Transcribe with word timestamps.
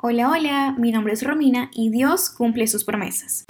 Hola, 0.00 0.30
hola, 0.30 0.76
mi 0.78 0.92
nombre 0.92 1.12
es 1.12 1.24
Romina 1.24 1.72
y 1.74 1.90
Dios 1.90 2.30
cumple 2.30 2.68
sus 2.68 2.84
promesas. 2.84 3.46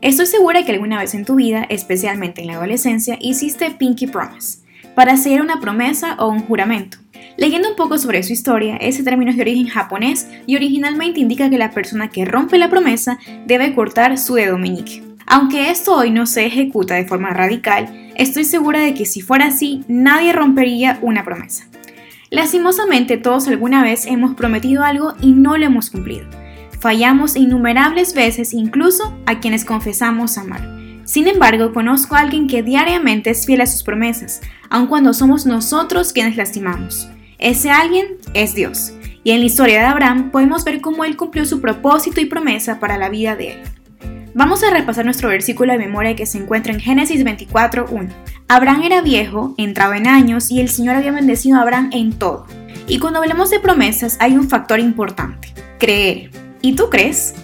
Estoy 0.00 0.26
segura 0.26 0.64
que 0.64 0.70
alguna 0.70 1.00
vez 1.00 1.12
en 1.14 1.24
tu 1.24 1.34
vida, 1.34 1.64
especialmente 1.68 2.42
en 2.42 2.46
la 2.46 2.52
adolescencia, 2.54 3.18
hiciste 3.20 3.72
Pinky 3.72 4.06
Promise, 4.06 4.60
para 4.94 5.14
hacer 5.14 5.42
una 5.42 5.58
promesa 5.58 6.14
o 6.20 6.28
un 6.28 6.46
juramento. 6.46 6.98
Leyendo 7.36 7.70
un 7.70 7.74
poco 7.74 7.98
sobre 7.98 8.22
su 8.22 8.32
historia, 8.32 8.76
ese 8.76 9.02
término 9.02 9.32
es 9.32 9.36
de 9.36 9.42
origen 9.42 9.66
japonés 9.66 10.28
y 10.46 10.54
originalmente 10.54 11.18
indica 11.18 11.50
que 11.50 11.58
la 11.58 11.72
persona 11.72 12.10
que 12.10 12.26
rompe 12.26 12.58
la 12.58 12.70
promesa 12.70 13.18
debe 13.44 13.74
cortar 13.74 14.16
su 14.18 14.34
dedo 14.34 14.56
meñique. 14.56 15.02
Aunque 15.26 15.70
esto 15.70 15.96
hoy 15.96 16.12
no 16.12 16.26
se 16.26 16.46
ejecuta 16.46 16.94
de 16.94 17.06
forma 17.06 17.30
radical, 17.30 18.03
estoy 18.16 18.44
segura 18.44 18.80
de 18.80 18.94
que 18.94 19.06
si 19.06 19.20
fuera 19.20 19.46
así, 19.46 19.84
nadie 19.88 20.32
rompería 20.32 20.98
una 21.02 21.24
promesa. 21.24 21.66
Lastimosamente 22.30 23.16
todos 23.16 23.46
alguna 23.48 23.82
vez 23.82 24.06
hemos 24.06 24.34
prometido 24.34 24.82
algo 24.82 25.14
y 25.20 25.32
no 25.32 25.56
lo 25.56 25.66
hemos 25.66 25.90
cumplido. 25.90 26.26
Fallamos 26.80 27.36
innumerables 27.36 28.14
veces 28.14 28.52
incluso 28.52 29.16
a 29.26 29.40
quienes 29.40 29.64
confesamos 29.64 30.36
amar. 30.36 30.74
Sin 31.04 31.28
embargo, 31.28 31.72
conozco 31.72 32.14
a 32.14 32.20
alguien 32.20 32.46
que 32.46 32.62
diariamente 32.62 33.30
es 33.30 33.46
fiel 33.46 33.60
a 33.60 33.66
sus 33.66 33.82
promesas, 33.82 34.40
aun 34.70 34.86
cuando 34.86 35.12
somos 35.12 35.46
nosotros 35.46 36.12
quienes 36.12 36.36
lastimamos. 36.36 37.08
Ese 37.38 37.70
alguien 37.70 38.16
es 38.32 38.54
Dios, 38.54 38.94
y 39.22 39.30
en 39.32 39.40
la 39.40 39.46
historia 39.46 39.80
de 39.80 39.86
Abraham 39.86 40.30
podemos 40.30 40.64
ver 40.64 40.80
cómo 40.80 41.04
él 41.04 41.16
cumplió 41.16 41.44
su 41.44 41.60
propósito 41.60 42.20
y 42.20 42.26
promesa 42.26 42.80
para 42.80 42.98
la 42.98 43.10
vida 43.10 43.36
de 43.36 43.52
él. 43.52 43.58
Vamos 44.36 44.64
a 44.64 44.70
repasar 44.70 45.04
nuestro 45.04 45.28
versículo 45.28 45.72
de 45.72 45.78
memoria 45.78 46.16
que 46.16 46.26
se 46.26 46.38
encuentra 46.38 46.72
en 46.72 46.80
Génesis 46.80 47.24
24.1. 47.24 48.08
Abraham 48.48 48.82
era 48.82 49.00
viejo, 49.00 49.54
entraba 49.58 49.96
en 49.96 50.08
años 50.08 50.50
y 50.50 50.58
el 50.58 50.68
Señor 50.68 50.96
había 50.96 51.12
bendecido 51.12 51.56
a 51.56 51.62
Abraham 51.62 51.90
en 51.92 52.12
todo. 52.12 52.44
Y 52.88 52.98
cuando 52.98 53.20
hablamos 53.20 53.50
de 53.50 53.60
promesas 53.60 54.16
hay 54.18 54.36
un 54.36 54.48
factor 54.48 54.80
importante, 54.80 55.54
creer. 55.78 56.32
¿Y 56.62 56.74
tú 56.74 56.90
crees? 56.90 57.36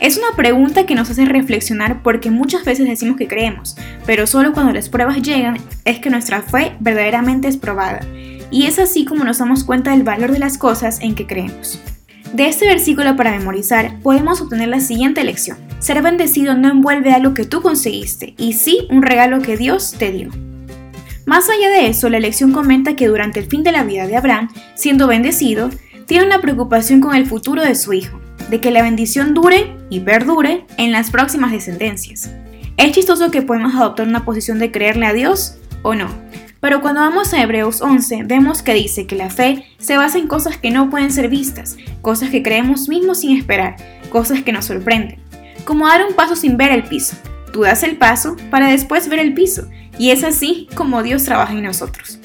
Es 0.00 0.16
una 0.16 0.34
pregunta 0.34 0.86
que 0.86 0.94
nos 0.94 1.10
hace 1.10 1.26
reflexionar 1.26 2.02
porque 2.02 2.30
muchas 2.30 2.64
veces 2.64 2.88
decimos 2.88 3.18
que 3.18 3.28
creemos, 3.28 3.76
pero 4.06 4.26
solo 4.26 4.54
cuando 4.54 4.72
las 4.72 4.88
pruebas 4.88 5.20
llegan 5.20 5.58
es 5.84 5.98
que 5.98 6.08
nuestra 6.08 6.40
fe 6.40 6.72
verdaderamente 6.80 7.48
es 7.48 7.58
probada. 7.58 8.00
Y 8.50 8.64
es 8.64 8.78
así 8.78 9.04
como 9.04 9.24
nos 9.24 9.38
damos 9.38 9.62
cuenta 9.62 9.90
del 9.90 10.04
valor 10.04 10.32
de 10.32 10.38
las 10.38 10.56
cosas 10.56 11.00
en 11.02 11.14
que 11.14 11.26
creemos. 11.26 11.82
De 12.32 12.46
este 12.46 12.66
versículo 12.66 13.16
para 13.16 13.32
memorizar 13.32 13.98
podemos 14.02 14.40
obtener 14.40 14.68
la 14.68 14.80
siguiente 14.80 15.24
lección. 15.24 15.58
Ser 15.80 16.00
bendecido 16.00 16.54
no 16.54 16.68
envuelve 16.68 17.12
algo 17.12 17.34
que 17.34 17.44
tú 17.44 17.60
conseguiste, 17.60 18.34
y 18.38 18.52
sí 18.52 18.86
un 18.90 19.02
regalo 19.02 19.40
que 19.40 19.56
Dios 19.56 19.96
te 19.98 20.12
dio. 20.12 20.30
Más 21.26 21.48
allá 21.48 21.68
de 21.70 21.88
eso, 21.88 22.08
la 22.08 22.20
lección 22.20 22.52
comenta 22.52 22.94
que 22.94 23.08
durante 23.08 23.40
el 23.40 23.46
fin 23.46 23.64
de 23.64 23.72
la 23.72 23.82
vida 23.82 24.06
de 24.06 24.16
Abraham, 24.16 24.48
siendo 24.74 25.08
bendecido, 25.08 25.70
tiene 26.06 26.26
una 26.26 26.40
preocupación 26.40 27.00
con 27.00 27.14
el 27.14 27.26
futuro 27.26 27.62
de 27.62 27.74
su 27.74 27.92
hijo, 27.92 28.20
de 28.48 28.60
que 28.60 28.70
la 28.70 28.82
bendición 28.82 29.34
dure 29.34 29.76
y 29.90 30.00
perdure 30.00 30.64
en 30.76 30.92
las 30.92 31.10
próximas 31.10 31.50
descendencias. 31.50 32.30
Es 32.76 32.92
chistoso 32.92 33.30
que 33.30 33.42
podemos 33.42 33.74
adoptar 33.74 34.06
una 34.06 34.24
posición 34.24 34.58
de 34.58 34.70
creerle 34.70 35.06
a 35.06 35.12
Dios 35.12 35.56
o 35.82 35.94
no, 35.94 36.08
pero 36.60 36.82
cuando 36.82 37.00
vamos 37.00 37.32
a 37.32 37.42
Hebreos 37.42 37.80
11, 37.80 38.24
vemos 38.24 38.62
que 38.62 38.74
dice 38.74 39.06
que 39.06 39.16
la 39.16 39.30
fe 39.30 39.64
se 39.78 39.96
basa 39.96 40.18
en 40.18 40.28
cosas 40.28 40.58
que 40.58 40.70
no 40.70 40.90
pueden 40.90 41.10
ser 41.10 41.28
vistas, 41.30 41.78
cosas 42.02 42.28
que 42.28 42.42
creemos 42.42 42.88
mismos 42.88 43.20
sin 43.20 43.36
esperar, 43.36 43.76
cosas 44.10 44.42
que 44.42 44.52
nos 44.52 44.66
sorprenden. 44.66 45.20
Como 45.64 45.88
dar 45.88 46.04
un 46.04 46.14
paso 46.14 46.36
sin 46.36 46.58
ver 46.58 46.70
el 46.70 46.84
piso. 46.84 47.16
Tú 47.52 47.62
das 47.62 47.82
el 47.82 47.96
paso 47.96 48.36
para 48.50 48.68
después 48.68 49.08
ver 49.08 49.18
el 49.20 49.34
piso, 49.34 49.68
y 49.98 50.10
es 50.10 50.22
así 50.22 50.68
como 50.74 51.02
Dios 51.02 51.24
trabaja 51.24 51.52
en 51.52 51.62
nosotros. 51.62 52.18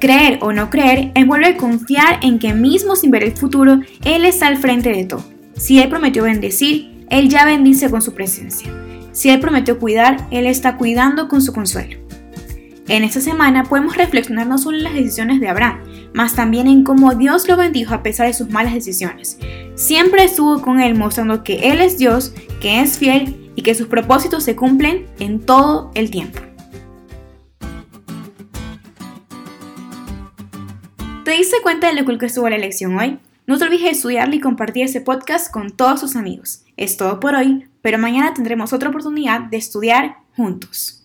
Creer 0.00 0.38
o 0.42 0.52
no 0.52 0.68
creer 0.68 1.12
envuelve 1.14 1.56
confiar 1.56 2.20
en 2.22 2.38
que 2.38 2.52
mismo 2.54 2.96
sin 2.96 3.10
ver 3.10 3.22
el 3.22 3.36
futuro, 3.36 3.80
Él 4.04 4.24
está 4.24 4.48
al 4.48 4.58
frente 4.58 4.90
de 4.90 5.04
todo. 5.04 5.24
Si 5.56 5.80
Él 5.80 5.88
prometió 5.88 6.24
bendecir, 6.24 7.06
Él 7.08 7.28
ya 7.28 7.44
bendice 7.44 7.88
con 7.88 8.02
su 8.02 8.14
presencia. 8.14 8.70
Si 9.12 9.30
Él 9.30 9.40
prometió 9.40 9.78
cuidar, 9.78 10.26
Él 10.30 10.46
está 10.46 10.76
cuidando 10.76 11.28
con 11.28 11.40
su 11.40 11.52
consuelo. 11.52 12.07
En 12.88 13.04
esta 13.04 13.20
semana 13.20 13.64
podemos 13.64 13.98
reflexionar 13.98 14.46
no 14.46 14.56
solo 14.56 14.78
en 14.78 14.84
las 14.84 14.94
decisiones 14.94 15.40
de 15.40 15.48
Abraham, 15.48 15.80
mas 16.14 16.34
también 16.34 16.66
en 16.68 16.84
cómo 16.84 17.14
Dios 17.14 17.46
lo 17.46 17.58
bendijo 17.58 17.92
a 17.92 18.02
pesar 18.02 18.26
de 18.26 18.32
sus 18.32 18.48
malas 18.48 18.72
decisiones. 18.72 19.38
Siempre 19.74 20.24
estuvo 20.24 20.62
con 20.62 20.80
él 20.80 20.94
mostrando 20.94 21.44
que 21.44 21.70
Él 21.70 21.82
es 21.82 21.98
Dios, 21.98 22.32
que 22.62 22.80
es 22.80 22.96
fiel 22.96 23.52
y 23.54 23.60
que 23.60 23.74
sus 23.74 23.88
propósitos 23.88 24.42
se 24.42 24.56
cumplen 24.56 25.06
en 25.18 25.40
todo 25.40 25.90
el 25.94 26.10
tiempo. 26.10 26.40
¿Te 31.26 31.32
diste 31.32 31.58
cuenta 31.62 31.88
de 31.88 31.92
lo 31.92 32.06
cool 32.06 32.18
que 32.18 32.24
estuvo 32.24 32.48
la 32.48 32.56
lección 32.56 32.98
hoy? 32.98 33.18
No 33.46 33.58
te 33.58 33.64
olvides 33.64 33.82
de 33.82 33.90
estudiarlo 33.90 34.34
y 34.34 34.40
compartir 34.40 34.84
ese 34.84 35.02
podcast 35.02 35.52
con 35.52 35.72
todos 35.72 36.00
tus 36.00 36.16
amigos. 36.16 36.64
Es 36.78 36.96
todo 36.96 37.20
por 37.20 37.34
hoy, 37.34 37.68
pero 37.82 37.98
mañana 37.98 38.32
tendremos 38.32 38.72
otra 38.72 38.88
oportunidad 38.88 39.42
de 39.42 39.58
estudiar 39.58 40.16
juntos. 40.34 40.98